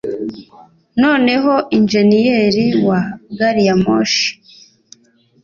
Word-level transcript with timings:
noneho 1.01 1.53
injeniyeri 1.77 2.65
wa 2.87 2.99
gariyamoshi 3.37 4.29